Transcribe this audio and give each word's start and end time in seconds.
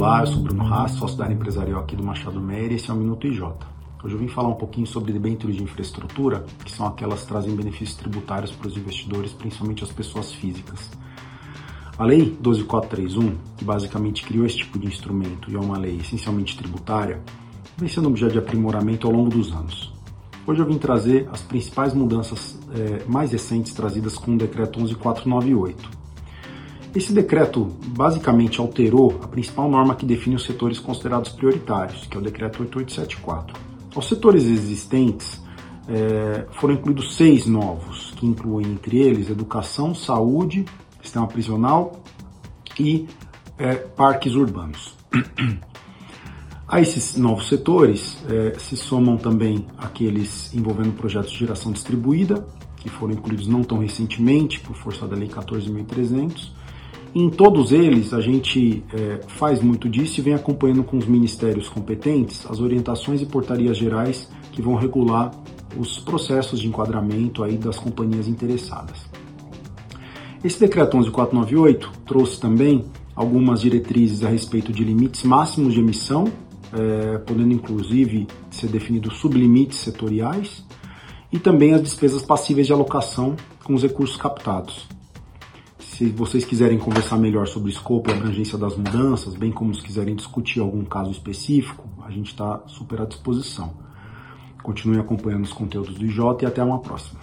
Olá, 0.00 0.20
eu 0.20 0.28
sou 0.28 0.40
Bruno 0.40 0.64
Haas, 0.64 0.92
sócio 0.92 1.18
da 1.18 1.24
área 1.24 1.34
empresarial 1.34 1.82
aqui 1.82 1.94
do 1.94 2.02
Machado 2.02 2.40
Meire 2.40 2.72
e 2.72 2.76
esse 2.76 2.88
é 2.88 2.94
o 2.94 2.96
Minuto 2.96 3.26
IJ. 3.26 3.42
Hoje 4.02 4.14
eu 4.14 4.18
vim 4.18 4.28
falar 4.28 4.48
um 4.48 4.54
pouquinho 4.54 4.86
sobre 4.86 5.12
debêntures 5.12 5.56
de 5.56 5.62
infraestrutura, 5.62 6.46
que 6.64 6.72
são 6.72 6.86
aquelas 6.86 7.20
que 7.20 7.26
trazem 7.26 7.54
benefícios 7.54 7.98
tributários 7.98 8.50
para 8.50 8.66
os 8.66 8.78
investidores, 8.78 9.34
principalmente 9.34 9.84
as 9.84 9.92
pessoas 9.92 10.32
físicas. 10.32 10.90
A 11.98 12.04
Lei 12.06 12.34
12431, 12.40 13.36
que 13.58 13.62
basicamente 13.62 14.24
criou 14.24 14.46
esse 14.46 14.56
tipo 14.56 14.78
de 14.78 14.86
instrumento 14.86 15.50
e 15.50 15.54
é 15.54 15.60
uma 15.60 15.76
lei 15.76 15.98
essencialmente 15.98 16.56
tributária, 16.56 17.20
vem 17.76 17.86
sendo 17.86 18.08
objeto 18.08 18.32
de 18.32 18.38
aprimoramento 18.38 19.06
ao 19.06 19.12
longo 19.12 19.28
dos 19.28 19.52
anos. 19.52 19.92
Hoje 20.46 20.62
eu 20.62 20.66
vim 20.66 20.78
trazer 20.78 21.28
as 21.30 21.42
principais 21.42 21.92
mudanças 21.92 22.58
é, 22.74 23.04
mais 23.06 23.32
recentes 23.32 23.74
trazidas 23.74 24.16
com 24.16 24.34
o 24.34 24.38
Decreto 24.38 24.80
11498. 24.80 25.99
Esse 26.94 27.12
decreto 27.12 27.66
basicamente 27.96 28.60
alterou 28.60 29.20
a 29.22 29.28
principal 29.28 29.70
norma 29.70 29.94
que 29.94 30.04
define 30.04 30.34
os 30.34 30.44
setores 30.44 30.80
considerados 30.80 31.30
prioritários, 31.30 32.06
que 32.06 32.16
é 32.16 32.20
o 32.20 32.22
Decreto 32.22 32.60
8874. 32.60 33.56
Aos 33.94 34.08
setores 34.08 34.44
existentes 34.44 35.40
é, 35.88 36.46
foram 36.52 36.74
incluídos 36.74 37.16
seis 37.16 37.46
novos, 37.46 38.12
que 38.16 38.26
incluem 38.26 38.66
entre 38.66 38.98
eles 38.98 39.30
educação, 39.30 39.94
saúde, 39.94 40.64
sistema 41.00 41.28
prisional 41.28 42.02
e 42.78 43.06
é, 43.56 43.74
parques 43.74 44.34
urbanos. 44.34 44.96
A 46.66 46.80
esses 46.80 47.16
novos 47.16 47.48
setores 47.48 48.16
é, 48.28 48.56
se 48.58 48.76
somam 48.76 49.16
também 49.16 49.66
aqueles 49.76 50.54
envolvendo 50.54 50.92
projetos 50.92 51.32
de 51.32 51.38
geração 51.38 51.72
distribuída, 51.72 52.46
que 52.76 52.88
foram 52.88 53.14
incluídos 53.14 53.48
não 53.48 53.62
tão 53.62 53.78
recentemente, 53.78 54.60
por 54.60 54.76
força 54.76 55.06
da 55.06 55.16
Lei 55.16 55.28
14.300. 55.28 56.59
Em 57.12 57.28
todos 57.28 57.72
eles, 57.72 58.14
a 58.14 58.20
gente 58.20 58.84
é, 58.92 59.20
faz 59.26 59.60
muito 59.60 59.88
disso 59.88 60.20
e 60.20 60.22
vem 60.22 60.34
acompanhando 60.34 60.84
com 60.84 60.96
os 60.96 61.06
ministérios 61.06 61.68
competentes 61.68 62.46
as 62.48 62.60
orientações 62.60 63.20
e 63.20 63.26
portarias 63.26 63.76
gerais 63.76 64.30
que 64.52 64.62
vão 64.62 64.76
regular 64.76 65.32
os 65.76 65.98
processos 65.98 66.60
de 66.60 66.68
enquadramento 66.68 67.42
aí 67.42 67.56
das 67.56 67.76
companhias 67.76 68.28
interessadas. 68.28 69.08
Esse 70.44 70.60
decreto 70.60 70.96
11498 70.96 71.90
trouxe 72.06 72.40
também 72.40 72.84
algumas 73.14 73.60
diretrizes 73.60 74.22
a 74.22 74.28
respeito 74.28 74.72
de 74.72 74.84
limites 74.84 75.24
máximos 75.24 75.74
de 75.74 75.80
emissão, 75.80 76.32
é, 76.72 77.18
podendo 77.18 77.52
inclusive 77.52 78.28
ser 78.50 78.68
definidos 78.68 79.18
sublimites 79.18 79.78
setoriais, 79.78 80.64
e 81.32 81.40
também 81.40 81.74
as 81.74 81.82
despesas 81.82 82.22
passíveis 82.22 82.68
de 82.68 82.72
alocação 82.72 83.34
com 83.64 83.74
os 83.74 83.82
recursos 83.82 84.16
captados. 84.16 84.99
Se 86.00 86.08
vocês 86.08 86.46
quiserem 86.46 86.78
conversar 86.78 87.18
melhor 87.18 87.46
sobre 87.46 87.68
o 87.68 87.70
escopo 87.70 88.08
e 88.08 88.14
abrangência 88.14 88.56
das 88.56 88.74
mudanças, 88.74 89.34
bem 89.34 89.52
como 89.52 89.74
se 89.74 89.82
quiserem 89.82 90.16
discutir 90.16 90.58
algum 90.58 90.82
caso 90.82 91.10
específico, 91.10 91.86
a 92.02 92.10
gente 92.10 92.28
está 92.28 92.62
super 92.68 93.02
à 93.02 93.04
disposição. 93.04 93.74
Continue 94.62 94.98
acompanhando 94.98 95.44
os 95.44 95.52
conteúdos 95.52 95.98
do 95.98 96.06
IJ 96.06 96.20
e 96.40 96.46
até 96.46 96.64
uma 96.64 96.78
próxima. 96.78 97.20